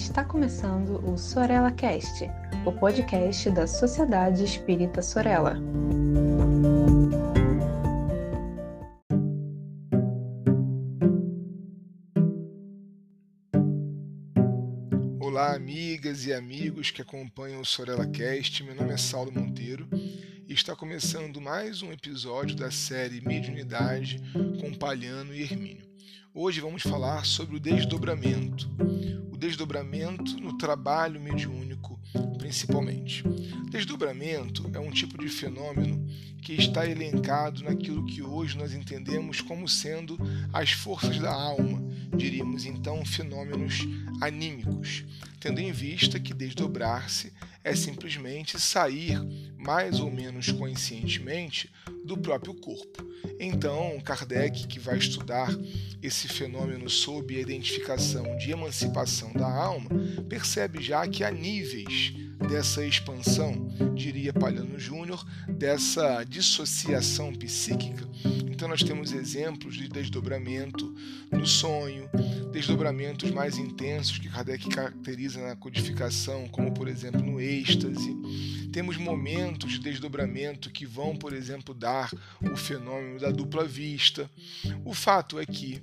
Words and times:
Está 0.00 0.24
começando 0.24 0.98
o 1.06 1.16
Sorella 1.18 1.70
Cast, 1.70 2.24
o 2.64 2.72
podcast 2.72 3.50
da 3.50 3.66
Sociedade 3.66 4.42
Espírita 4.42 5.02
Sorella. 5.02 5.56
Olá, 15.20 15.54
amigas 15.54 16.24
e 16.24 16.32
amigos 16.32 16.90
que 16.90 17.02
acompanham 17.02 17.60
o 17.60 17.66
Sorella 17.66 18.06
Cast. 18.06 18.64
Meu 18.64 18.74
nome 18.74 18.94
é 18.94 18.96
Saulo 18.96 19.30
Monteiro 19.30 19.86
e 19.92 20.54
está 20.54 20.74
começando 20.74 21.40
mais 21.42 21.82
um 21.82 21.92
episódio 21.92 22.56
da 22.56 22.70
série 22.70 23.20
Mediunidade 23.20 24.18
com 24.60 24.72
Palhano 24.74 25.34
e 25.34 25.42
Hermínio. 25.42 25.86
Hoje 26.32 26.60
vamos 26.60 26.82
falar 26.82 27.26
sobre 27.26 27.56
o 27.56 27.60
desdobramento. 27.60 28.66
Desdobramento 29.40 30.38
no 30.38 30.58
trabalho 30.58 31.18
mediúnico, 31.18 31.98
principalmente. 32.36 33.24
Desdobramento 33.70 34.70
é 34.74 34.78
um 34.78 34.90
tipo 34.90 35.16
de 35.16 35.30
fenômeno 35.30 36.06
que 36.42 36.52
está 36.52 36.86
elencado 36.86 37.64
naquilo 37.64 38.04
que 38.04 38.20
hoje 38.20 38.58
nós 38.58 38.74
entendemos 38.74 39.40
como 39.40 39.66
sendo 39.66 40.18
as 40.52 40.72
forças 40.72 41.18
da 41.18 41.32
alma, 41.32 41.82
diríamos 42.14 42.66
então 42.66 43.02
fenômenos 43.02 43.78
anímicos, 44.20 45.06
tendo 45.40 45.58
em 45.58 45.72
vista 45.72 46.20
que 46.20 46.34
desdobrar-se 46.34 47.32
é 47.64 47.74
simplesmente 47.74 48.60
sair 48.60 49.18
mais 49.56 50.00
ou 50.00 50.10
menos 50.10 50.52
conscientemente 50.52 51.72
do 52.04 52.16
próprio 52.16 52.54
corpo. 52.54 53.06
Então, 53.38 53.98
Kardec, 54.04 54.66
que 54.66 54.78
vai 54.78 54.98
estudar 54.98 55.48
esse 56.02 56.28
fenômeno 56.28 56.88
sob 56.88 57.36
a 57.36 57.40
identificação 57.40 58.36
de 58.36 58.50
emancipação 58.50 59.32
da 59.32 59.50
alma, 59.50 59.90
percebe 60.28 60.82
já 60.82 61.06
que 61.06 61.24
há 61.24 61.30
níveis 61.30 62.12
dessa 62.48 62.84
expansão, 62.84 63.68
diria 63.94 64.32
Palhano 64.32 64.78
Júnior, 64.78 65.24
dessa 65.48 66.24
dissociação 66.24 67.32
psíquica. 67.34 68.08
Então 68.50 68.68
nós 68.68 68.82
temos 68.82 69.12
exemplos 69.12 69.74
de 69.74 69.88
desdobramento 69.88 70.94
no 71.30 71.46
sonho, 71.46 72.08
desdobramentos 72.52 73.30
mais 73.30 73.56
intensos 73.56 74.18
que 74.18 74.28
Kardec 74.28 74.68
caracteriza 74.68 75.40
na 75.40 75.56
codificação, 75.56 76.48
como 76.48 76.72
por 76.72 76.88
exemplo 76.88 77.22
no 77.22 77.40
êxtase. 77.40 78.14
Temos 78.72 78.96
momentos 78.96 79.72
de 79.72 79.78
desdobramento 79.80 80.70
que 80.70 80.86
vão, 80.86 81.16
por 81.16 81.32
exemplo, 81.32 81.74
dar 81.74 82.10
o 82.40 82.56
fenômeno 82.56 83.18
da 83.18 83.30
dupla 83.30 83.64
vista. 83.64 84.30
O 84.84 84.94
fato 84.94 85.38
é 85.40 85.46
que 85.46 85.82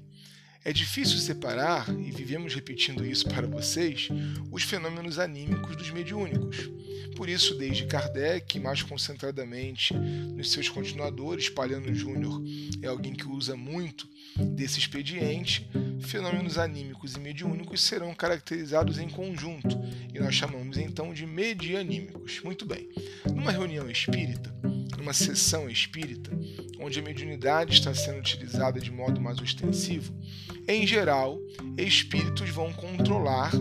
é 0.67 0.73
difícil 0.73 1.17
separar, 1.17 1.87
e 1.97 2.11
vivemos 2.11 2.53
repetindo 2.53 3.05
isso 3.05 3.25
para 3.29 3.47
vocês, 3.47 4.09
os 4.51 4.63
fenômenos 4.63 5.17
anímicos 5.17 5.77
dos 5.77 5.89
mediúnicos. 5.91 6.69
Por 7.15 7.29
isso, 7.29 7.55
desde 7.55 7.85
Kardec, 7.85 8.59
mais 8.59 8.83
concentradamente 8.83 9.93
nos 9.93 10.51
seus 10.51 10.67
continuadores, 10.67 11.47
Palhano 11.47 11.95
Júnior 11.95 12.43
é 12.81 12.87
alguém 12.87 13.13
que 13.13 13.25
usa 13.25 13.55
muito 13.55 14.09
desse 14.35 14.77
expediente, 14.77 15.69
fenômenos 16.01 16.57
anímicos 16.57 17.15
e 17.15 17.19
mediúnicos 17.21 17.81
serão 17.81 18.13
caracterizados 18.13 18.99
em 18.99 19.07
conjunto, 19.09 19.79
e 20.13 20.19
nós 20.19 20.35
chamamos 20.35 20.77
então 20.77 21.13
de 21.13 21.25
medianímicos. 21.25 22.41
Muito 22.43 22.65
bem. 22.65 22.89
Numa 23.33 23.53
reunião 23.53 23.89
espírita, 23.89 24.53
numa 24.97 25.13
sessão 25.13 25.69
espírita, 25.69 26.29
onde 26.79 26.99
a 26.99 27.01
mediunidade 27.01 27.73
está 27.73 27.93
sendo 27.93 28.19
utilizada 28.19 28.79
de 28.79 28.91
modo 28.91 29.19
mais 29.19 29.39
ostensivo, 29.39 30.13
em 30.67 30.85
geral, 30.85 31.39
espíritos 31.77 32.49
vão 32.49 32.71
controlar 32.73 33.51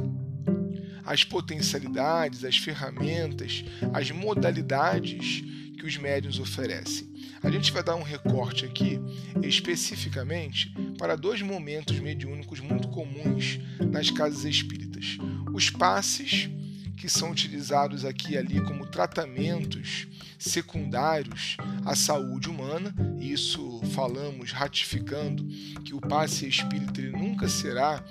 as 1.05 1.23
potencialidades, 1.23 2.45
as 2.45 2.57
ferramentas, 2.57 3.65
as 3.93 4.11
modalidades 4.11 5.43
que 5.79 5.87
os 5.87 5.97
médiuns 5.97 6.41
oferecem. 6.41 7.15
A 7.43 7.51
gente 7.51 7.71
vai 7.71 7.83
dar 7.83 7.95
um 7.95 8.03
recorte 8.03 8.65
aqui 8.65 8.99
especificamente 9.43 10.75
para 10.99 11.15
dois 11.15 11.41
momentos 11.43 11.99
mediúnicos 12.01 12.59
muito 12.59 12.89
comuns 12.89 13.61
nas 13.79 14.11
casas 14.11 14.45
espíritas: 14.45 15.17
os 15.53 15.71
passes 15.71 16.51
que 16.97 17.09
são 17.09 17.31
utilizados 17.31 18.05
aqui 18.05 18.33
e 18.33 18.39
ali 18.39 18.61
como 18.63 18.87
tratamentos 18.87 20.07
secundários 20.39 21.57
à 21.85 21.95
saúde 21.95 22.49
humana. 22.49 22.95
Isso 23.21 23.81
falamos 23.93 24.53
ratificando 24.53 25.47
que 25.85 25.95
o 25.95 26.01
passe 26.01 26.49
espírita 26.49 27.03
nunca 27.03 27.49
será 27.49 28.03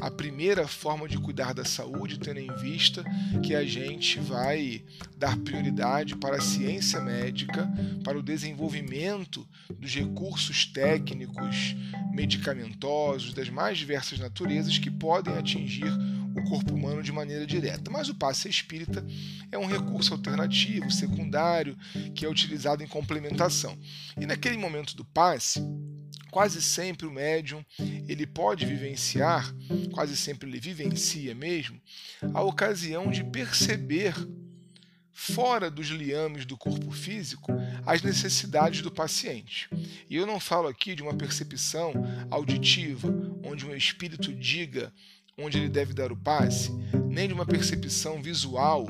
a 0.00 0.10
primeira 0.10 0.66
forma 0.66 1.08
de 1.08 1.18
cuidar 1.18 1.54
da 1.54 1.64
saúde, 1.64 2.18
tendo 2.18 2.40
em 2.40 2.52
vista 2.56 3.04
que 3.42 3.54
a 3.54 3.64
gente 3.64 4.18
vai 4.18 4.82
dar 5.16 5.36
prioridade 5.38 6.16
para 6.16 6.36
a 6.36 6.40
ciência 6.40 7.00
médica, 7.00 7.70
para 8.02 8.18
o 8.18 8.22
desenvolvimento 8.22 9.46
dos 9.78 9.94
recursos 9.94 10.66
técnicos, 10.66 11.76
medicamentosos, 12.12 13.32
das 13.32 13.48
mais 13.48 13.78
diversas 13.78 14.18
naturezas 14.18 14.78
que 14.78 14.90
podem 14.90 15.34
atingir 15.34 15.92
o 16.34 16.42
corpo 16.44 16.74
humano 16.74 17.02
de 17.02 17.12
maneira 17.12 17.46
direta. 17.46 17.90
Mas 17.90 18.08
o 18.08 18.14
passe 18.14 18.48
espírita 18.48 19.04
é 19.50 19.58
um 19.58 19.66
recurso 19.66 20.12
alternativo, 20.12 20.90
secundário, 20.90 21.76
que 22.14 22.24
é 22.24 22.28
utilizado 22.28 22.82
em 22.82 22.88
complementação. 22.88 23.78
E 24.20 24.26
naquele 24.26 24.56
momento 24.56 24.96
do 24.96 25.04
passe, 25.04 25.60
quase 26.30 26.62
sempre 26.62 27.06
o 27.06 27.12
médium 27.12 27.64
ele 28.08 28.26
pode 28.26 28.64
vivenciar, 28.64 29.54
quase 29.92 30.16
sempre 30.16 30.48
ele 30.48 30.60
vivencia 30.60 31.34
mesmo, 31.34 31.80
a 32.32 32.42
ocasião 32.42 33.10
de 33.10 33.22
perceber 33.24 34.14
fora 35.12 35.70
dos 35.70 35.88
liames 35.88 36.46
do 36.46 36.56
corpo 36.56 36.90
físico 36.90 37.52
as 37.86 38.02
necessidades 38.02 38.82
do 38.82 38.90
paciente. 38.90 39.68
E 40.08 40.16
eu 40.16 40.26
não 40.26 40.40
falo 40.40 40.68
aqui 40.68 40.94
de 40.94 41.02
uma 41.02 41.14
percepção 41.14 41.92
auditiva, 42.30 43.08
onde 43.44 43.66
um 43.66 43.74
espírito 43.74 44.32
diga 44.34 44.92
onde 45.38 45.58
ele 45.58 45.68
deve 45.68 45.92
dar 45.92 46.12
o 46.12 46.16
passe, 46.16 46.70
nem 47.08 47.26
de 47.26 47.34
uma 47.34 47.46
percepção 47.46 48.22
visual, 48.22 48.86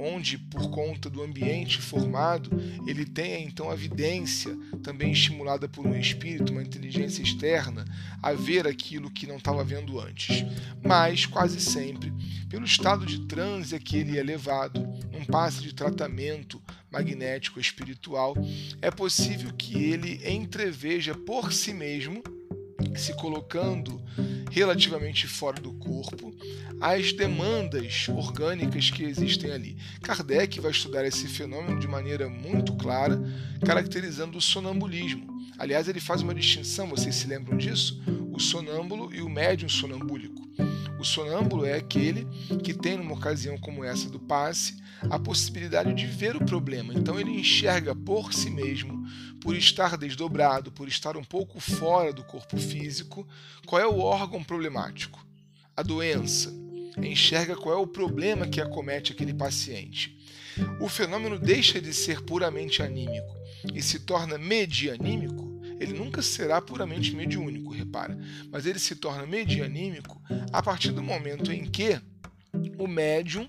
onde, 0.00 0.38
por 0.38 0.70
conta 0.70 1.10
do 1.10 1.22
ambiente 1.22 1.80
formado, 1.80 2.50
ele 2.86 3.04
tenha 3.04 3.38
então 3.38 3.70
a 3.70 3.74
vidência, 3.74 4.56
também 4.82 5.12
estimulada 5.12 5.68
por 5.68 5.86
um 5.86 5.94
espírito, 5.94 6.52
uma 6.52 6.62
inteligência 6.62 7.22
externa, 7.22 7.84
a 8.22 8.32
ver 8.32 8.66
aquilo 8.66 9.10
que 9.10 9.26
não 9.26 9.36
estava 9.36 9.62
vendo 9.62 10.00
antes. 10.00 10.44
Mas, 10.82 11.26
quase 11.26 11.60
sempre, 11.60 12.12
pelo 12.48 12.64
estado 12.64 13.04
de 13.04 13.26
transe 13.26 13.76
a 13.76 13.78
que 13.78 13.98
ele 13.98 14.18
é 14.18 14.22
levado, 14.22 14.80
num 15.12 15.24
passe 15.24 15.60
de 15.60 15.74
tratamento 15.74 16.62
magnético 16.90 17.60
espiritual, 17.60 18.34
é 18.80 18.90
possível 18.90 19.52
que 19.52 19.76
ele 19.84 20.20
entreveja 20.26 21.14
por 21.14 21.52
si 21.52 21.74
mesmo 21.74 22.22
se 22.94 23.14
colocando 23.14 24.00
relativamente 24.50 25.26
fora 25.26 25.60
do 25.60 25.72
corpo 25.74 26.34
as 26.80 27.12
demandas 27.12 28.08
orgânicas 28.08 28.90
que 28.90 29.04
existem 29.04 29.52
ali. 29.52 29.76
Kardec 30.02 30.60
vai 30.60 30.70
estudar 30.70 31.04
esse 31.04 31.28
fenômeno 31.28 31.78
de 31.78 31.86
maneira 31.86 32.28
muito 32.28 32.74
clara, 32.74 33.20
caracterizando 33.64 34.38
o 34.38 34.40
sonambulismo. 34.40 35.28
Aliás, 35.58 35.88
ele 35.88 36.00
faz 36.00 36.22
uma 36.22 36.34
distinção, 36.34 36.88
vocês 36.88 37.14
se 37.14 37.26
lembram 37.26 37.58
disso? 37.58 38.02
O 38.32 38.40
sonâmbulo 38.40 39.14
e 39.14 39.20
o 39.20 39.28
médium 39.28 39.68
sonambúlico. 39.68 40.40
O 41.00 41.04
sonâmbulo 41.04 41.64
é 41.64 41.72
aquele 41.72 42.26
que 42.62 42.74
tem, 42.74 42.98
numa 42.98 43.14
ocasião 43.14 43.56
como 43.56 43.82
essa 43.82 44.10
do 44.10 44.20
passe, 44.20 44.76
a 45.08 45.18
possibilidade 45.18 45.94
de 45.94 46.04
ver 46.04 46.36
o 46.36 46.44
problema. 46.44 46.92
Então 46.92 47.18
ele 47.18 47.30
enxerga 47.30 47.94
por 47.94 48.34
si 48.34 48.50
mesmo, 48.50 49.02
por 49.40 49.56
estar 49.56 49.96
desdobrado, 49.96 50.70
por 50.70 50.86
estar 50.88 51.16
um 51.16 51.24
pouco 51.24 51.58
fora 51.58 52.12
do 52.12 52.22
corpo 52.22 52.58
físico, 52.58 53.26
qual 53.64 53.80
é 53.80 53.86
o 53.86 54.00
órgão 54.00 54.44
problemático, 54.44 55.26
a 55.74 55.82
doença. 55.82 56.52
Enxerga 56.98 57.56
qual 57.56 57.78
é 57.78 57.78
o 57.78 57.86
problema 57.86 58.46
que 58.46 58.60
acomete 58.60 59.12
aquele 59.12 59.32
paciente. 59.32 60.18
O 60.78 60.86
fenômeno 60.86 61.38
deixa 61.38 61.80
de 61.80 61.94
ser 61.94 62.20
puramente 62.20 62.82
anímico 62.82 63.34
e 63.74 63.80
se 63.80 64.00
torna 64.00 64.36
medianímico 64.36 65.49
ele 65.80 65.94
nunca 65.94 66.20
será 66.20 66.60
puramente 66.60 67.16
mediúnico, 67.16 67.72
repara, 67.72 68.16
mas 68.52 68.66
ele 68.66 68.78
se 68.78 68.94
torna 68.94 69.26
medianímico 69.26 70.20
a 70.52 70.62
partir 70.62 70.92
do 70.92 71.02
momento 71.02 71.50
em 71.50 71.64
que 71.64 71.98
o 72.78 72.86
médium, 72.86 73.48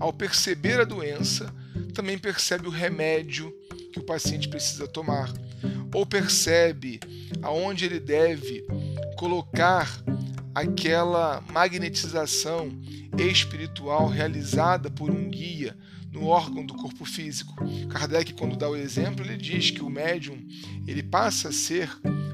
ao 0.00 0.12
perceber 0.12 0.80
a 0.80 0.84
doença, 0.84 1.54
também 1.94 2.18
percebe 2.18 2.66
o 2.66 2.70
remédio 2.70 3.54
que 3.92 4.00
o 4.00 4.04
paciente 4.04 4.48
precisa 4.48 4.88
tomar, 4.88 5.32
ou 5.94 6.04
percebe 6.04 6.98
aonde 7.40 7.84
ele 7.84 8.00
deve 8.00 8.66
colocar 9.16 10.02
aquela 10.54 11.40
magnetização 11.52 12.70
espiritual 13.16 14.08
realizada 14.08 14.90
por 14.90 15.10
um 15.10 15.28
guia 15.28 15.76
no 16.10 16.26
órgão 16.26 16.64
do 16.64 16.74
corpo 16.74 17.04
físico. 17.04 17.54
Kardec, 17.88 18.34
quando 18.34 18.56
dá 18.56 18.68
o 18.68 18.76
exemplo, 18.76 19.24
ele 19.24 19.36
diz 19.36 19.70
que 19.70 19.82
o 19.82 19.90
médium 19.90 20.38
ele 20.86 21.02
passa 21.02 21.48
a 21.48 21.52
ser, 21.52 21.90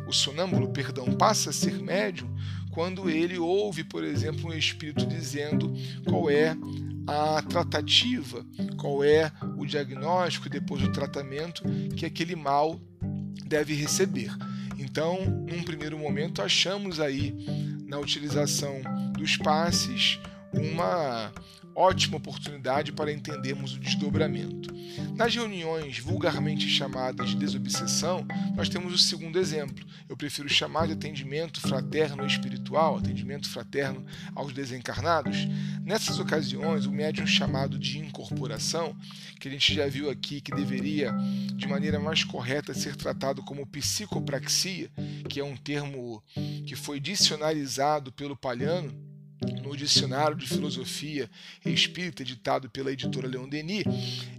o 0.08 0.12
sonâmbulo, 0.12 0.68
perdão, 0.68 1.06
passa 1.14 1.50
a 1.50 1.52
ser 1.52 1.78
médium 1.80 2.34
quando 2.70 3.08
ele 3.08 3.38
ouve, 3.38 3.82
por 3.84 4.04
exemplo, 4.04 4.50
um 4.50 4.52
espírito 4.52 5.06
dizendo 5.06 5.72
qual 6.04 6.28
é 6.30 6.54
a 7.06 7.40
tratativa, 7.40 8.44
qual 8.76 9.02
é 9.02 9.32
o 9.56 9.64
diagnóstico 9.64 10.50
depois 10.50 10.82
do 10.82 10.92
tratamento 10.92 11.62
que 11.96 12.04
aquele 12.04 12.36
mal 12.36 12.78
deve 13.46 13.74
receber. 13.74 14.30
Então, 14.78 15.24
num 15.48 15.62
primeiro 15.62 15.98
momento, 15.98 16.42
achamos 16.42 17.00
aí 17.00 17.34
na 17.86 17.98
utilização 17.98 18.82
dos 19.16 19.36
passes 19.38 20.18
uma 20.52 21.32
ótima 21.76 22.16
oportunidade 22.16 22.90
para 22.90 23.12
entendermos 23.12 23.74
o 23.74 23.78
desdobramento. 23.78 24.74
Nas 25.14 25.34
reuniões 25.34 25.98
vulgarmente 25.98 26.66
chamadas 26.68 27.30
de 27.30 27.36
desobsessão, 27.36 28.26
nós 28.54 28.68
temos 28.68 28.94
o 28.94 28.98
segundo 28.98 29.38
exemplo. 29.38 29.84
Eu 30.08 30.16
prefiro 30.16 30.48
chamar 30.48 30.86
de 30.86 30.94
atendimento 30.94 31.60
fraterno 31.60 32.26
espiritual, 32.26 32.96
atendimento 32.96 33.48
fraterno 33.48 34.06
aos 34.34 34.54
desencarnados. 34.54 35.36
Nessas 35.84 36.18
ocasiões, 36.18 36.86
o 36.86 36.92
médium 36.92 37.26
chamado 37.26 37.78
de 37.78 37.98
incorporação, 37.98 38.96
que 39.38 39.48
a 39.48 39.50
gente 39.50 39.74
já 39.74 39.86
viu 39.86 40.08
aqui 40.08 40.40
que 40.40 40.54
deveria, 40.54 41.14
de 41.54 41.68
maneira 41.68 42.00
mais 42.00 42.24
correta, 42.24 42.72
ser 42.72 42.96
tratado 42.96 43.42
como 43.42 43.66
psicopraxia, 43.66 44.90
que 45.28 45.40
é 45.40 45.44
um 45.44 45.56
termo 45.56 46.22
que 46.66 46.74
foi 46.74 46.98
dicionarizado 46.98 48.10
pelo 48.12 48.36
Palhano, 48.36 48.92
no 49.62 49.76
Dicionário 49.76 50.36
de 50.36 50.46
Filosofia 50.46 51.30
Espírita, 51.64 52.22
editado 52.22 52.70
pela 52.70 52.92
editora 52.92 53.28
Leon 53.28 53.48
Denis, 53.48 53.84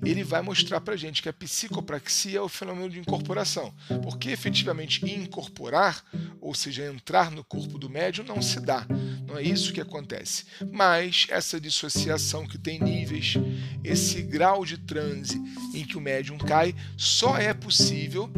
ele 0.03 0.23
vai 0.23 0.41
mostrar 0.41 0.81
para 0.81 0.95
gente 0.95 1.21
que 1.21 1.29
a 1.29 1.33
psicopraxia 1.33 2.39
é 2.39 2.41
o 2.41 2.49
fenômeno 2.49 2.89
de 2.89 2.99
incorporação, 2.99 3.73
porque 4.03 4.31
efetivamente 4.31 5.05
incorporar, 5.05 6.03
ou 6.41 6.53
seja, 6.53 6.91
entrar 6.91 7.31
no 7.31 7.43
corpo 7.43 7.77
do 7.77 7.89
médium, 7.89 8.25
não 8.25 8.41
se 8.41 8.59
dá. 8.59 8.85
Não 9.27 9.37
é 9.37 9.43
isso 9.43 9.73
que 9.73 9.81
acontece. 9.81 10.45
Mas 10.71 11.27
essa 11.29 11.59
dissociação 11.59 12.47
que 12.47 12.57
tem 12.57 12.79
níveis, 12.79 13.35
esse 13.83 14.21
grau 14.21 14.65
de 14.65 14.77
transe 14.77 15.37
em 15.73 15.85
que 15.85 15.97
o 15.97 16.01
médium 16.01 16.37
cai, 16.37 16.73
só 16.95 17.37
é 17.37 17.53
possível 17.53 18.31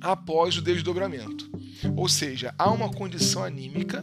após 0.00 0.56
o 0.56 0.62
desdobramento. 0.62 1.50
Ou 1.96 2.08
seja, 2.08 2.54
há 2.58 2.70
uma 2.70 2.90
condição 2.90 3.44
anímica 3.44 4.02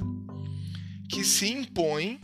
que 1.11 1.25
se 1.25 1.51
impõe 1.51 2.19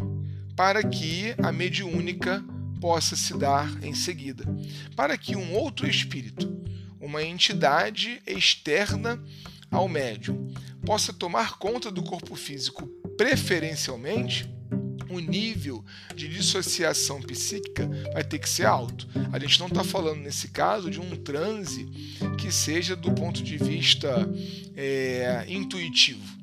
para 0.56 0.82
que 0.82 1.36
a 1.44 1.52
mediúnica 1.52 2.44
possa 2.80 3.16
se 3.16 3.38
dar 3.38 3.84
em 3.84 3.94
seguida. 3.94 4.46
Para 4.96 5.18
que 5.18 5.36
um 5.36 5.54
outro 5.54 5.88
espírito, 5.88 6.50
uma 7.00 7.22
entidade 7.22 8.22
externa 8.26 9.22
ao 9.70 9.90
médium, 9.90 10.52
possa 10.86 11.12
tomar 11.12 11.58
conta 11.58 11.92
do 11.92 12.02
corpo 12.02 12.36
físico 12.36 12.88
preferencialmente, 13.18 14.50
o 15.10 15.20
nível 15.20 15.84
de 16.16 16.28
dissociação 16.28 17.22
psíquica 17.22 17.90
vai 18.14 18.24
ter 18.24 18.40
que 18.40 18.50
ser 18.50 18.66
alto. 18.66 19.08
A 19.32 19.40
gente 19.40 19.60
não 19.60 19.68
está 19.68 19.84
falando, 19.84 20.22
nesse 20.22 20.50
caso, 20.50 20.90
de 20.90 21.00
um 21.00 21.16
transe 21.16 21.86
que 22.38 22.52
seja 22.52 22.96
do 22.96 23.12
ponto 23.12 23.42
de 23.42 23.58
vista 23.58 24.30
é, 24.76 25.46
intuitivo 25.48 26.37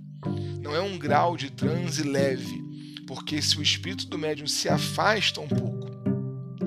não 0.64 0.74
é 0.74 0.80
um 0.80 0.96
grau 0.98 1.36
de 1.36 1.50
transe 1.50 2.02
leve, 2.02 2.64
porque 3.06 3.42
se 3.42 3.58
o 3.58 3.62
espírito 3.62 4.06
do 4.06 4.16
médium 4.16 4.46
se 4.46 4.66
afasta 4.66 5.38
um 5.38 5.46
pouco 5.46 5.84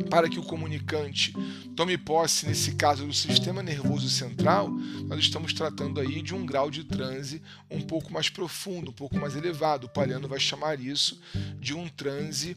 para 0.07 0.29
que 0.29 0.38
o 0.38 0.44
comunicante 0.44 1.33
tome 1.75 1.97
posse, 1.97 2.45
nesse 2.45 2.75
caso, 2.75 3.07
do 3.07 3.13
sistema 3.13 3.63
nervoso 3.63 4.07
central, 4.07 4.69
nós 5.07 5.19
estamos 5.19 5.51
tratando 5.51 5.99
aí 5.99 6.21
de 6.21 6.35
um 6.35 6.45
grau 6.45 6.69
de 6.69 6.83
transe 6.83 7.41
um 7.71 7.81
pouco 7.81 8.13
mais 8.13 8.29
profundo, 8.29 8.91
um 8.91 8.94
pouco 8.94 9.17
mais 9.19 9.35
elevado. 9.35 9.85
O 9.88 9.89
Palhano 9.89 10.27
vai 10.27 10.39
chamar 10.39 10.79
isso 10.79 11.19
de 11.59 11.73
um 11.73 11.89
transe 11.89 12.55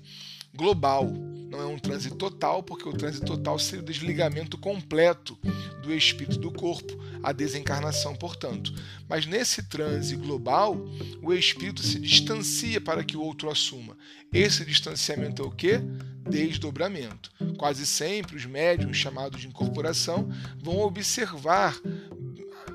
global, 0.54 1.10
não 1.48 1.60
é 1.60 1.66
um 1.66 1.78
transe 1.78 2.10
total, 2.10 2.62
porque 2.62 2.86
o 2.86 2.92
transe 2.92 3.20
total 3.22 3.58
seria 3.58 3.82
o 3.82 3.86
desligamento 3.86 4.58
completo 4.58 5.38
do 5.80 5.92
espírito 5.92 6.38
do 6.38 6.50
corpo, 6.50 6.98
a 7.22 7.32
desencarnação, 7.32 8.14
portanto. 8.14 8.72
Mas 9.08 9.26
nesse 9.26 9.62
transe 9.64 10.16
global, 10.16 10.76
o 11.22 11.32
espírito 11.32 11.82
se 11.82 11.98
distancia 11.98 12.80
para 12.80 13.04
que 13.04 13.16
o 13.16 13.22
outro 13.22 13.50
assuma. 13.50 13.96
Esse 14.32 14.64
distanciamento 14.64 15.42
é 15.42 15.44
o 15.44 15.50
que? 15.50 15.78
Desdobramento. 16.28 17.30
Quase 17.56 17.86
sempre 17.86 18.36
os 18.36 18.46
médiums 18.46 18.96
chamados 18.96 19.40
de 19.40 19.48
incorporação 19.48 20.28
vão 20.62 20.78
observar 20.78 21.76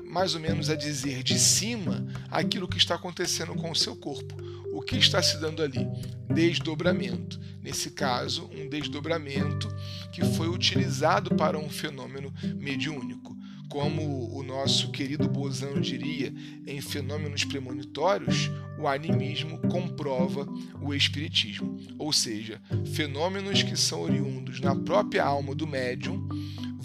mais 0.04 0.34
ou 0.34 0.40
menos 0.40 0.70
a 0.70 0.76
dizer 0.76 1.22
de 1.22 1.38
cima 1.38 2.06
aquilo 2.30 2.68
que 2.68 2.78
está 2.78 2.94
acontecendo 2.94 3.54
com 3.54 3.70
o 3.70 3.76
seu 3.76 3.96
corpo. 3.96 4.34
O 4.72 4.82
que 4.82 4.96
está 4.96 5.22
se 5.22 5.38
dando 5.40 5.62
ali? 5.62 5.86
Desdobramento. 6.32 7.40
Nesse 7.66 7.90
caso, 7.90 8.48
um 8.56 8.68
desdobramento 8.68 9.68
que 10.12 10.24
foi 10.24 10.48
utilizado 10.48 11.34
para 11.34 11.58
um 11.58 11.68
fenômeno 11.68 12.32
mediúnico. 12.54 13.36
Como 13.68 14.32
o 14.32 14.40
nosso 14.44 14.92
querido 14.92 15.28
Bozano 15.28 15.80
diria, 15.80 16.32
em 16.64 16.80
fenômenos 16.80 17.42
premonitórios, 17.42 18.52
o 18.78 18.86
animismo 18.86 19.58
comprova 19.68 20.46
o 20.80 20.94
espiritismo. 20.94 21.76
Ou 21.98 22.12
seja, 22.12 22.62
fenômenos 22.94 23.64
que 23.64 23.76
são 23.76 24.02
oriundos 24.02 24.60
na 24.60 24.76
própria 24.76 25.24
alma 25.24 25.52
do 25.52 25.66
médium 25.66 26.28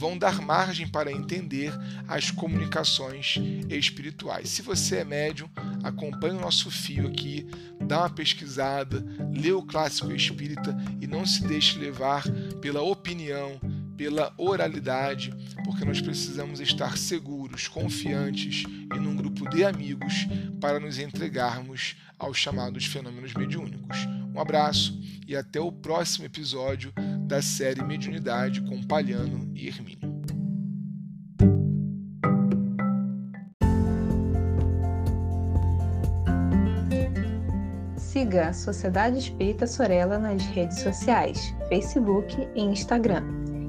vão 0.01 0.18
dar 0.18 0.42
margem 0.42 0.88
para 0.88 1.12
entender 1.12 1.71
as 2.07 2.31
comunicações 2.31 3.36
espirituais. 3.69 4.50
Se 4.50 4.63
você 4.63 4.95
é 4.98 5.06
médium, 5.06 5.48
acompanhe 5.83 6.36
o 6.36 6.42
nosso 6.42 6.71
fio 6.71 7.07
aqui, 7.07 7.48
dá 7.80 8.00
uma 8.00 8.09
pesquisada, 8.09 9.06
lê 9.31 9.51
o 9.51 9.62
clássico 9.62 10.12
espírita 10.12 10.75
e 11.00 11.06
não 11.06 11.24
se 11.24 11.45
deixe 11.45 11.77
levar 11.77 12.24
pela 12.59 12.81
opinião, 12.81 13.62
pela 13.95 14.33
oralidade, 14.39 15.31
porque 15.63 15.86
nós 15.86 16.01
precisamos 16.01 16.59
estar 16.59 16.98
seguros, 16.98 17.68
confiantes 17.68 18.63
e 18.63 19.00
num 19.00 19.15
grupo 19.15 19.48
de 19.51 19.63
amigos 19.63 20.27
para 20.59 20.80
nos 20.80 20.98
entregarmos 20.98 21.95
aos 22.18 22.39
chamados 22.39 22.88
fenômenos 22.88 23.36
mediúnicos. 23.36 24.00
Um 24.33 24.39
abraço 24.39 25.00
e 25.27 25.36
até 25.36 25.59
o 25.59 25.71
próximo 25.71 26.25
episódio 26.25 26.92
da 27.31 27.41
série 27.41 27.81
Mediunidade 27.81 28.59
com 28.63 28.83
Palhano 28.83 29.49
e 29.55 29.69
Hermínio. 29.69 30.21
Siga 37.95 38.49
a 38.49 38.53
Sociedade 38.53 39.19
Espírita 39.19 39.65
Sorella 39.65 40.19
nas 40.19 40.43
redes 40.47 40.81
sociais, 40.81 41.55
Facebook 41.69 42.35
e 42.53 42.61
Instagram. 42.61 43.23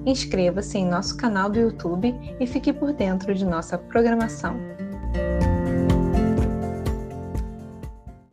Inscreva-se 0.05 0.79
em 0.79 0.89
nosso 0.89 1.17
canal 1.17 1.49
do 1.49 1.61
YouTube 1.61 2.13
e 2.41 2.47
fique 2.49 2.73
por 2.73 2.93
dentro 2.93 3.33
de 3.33 3.45
nossa 3.45 3.79
programação. 3.79 4.57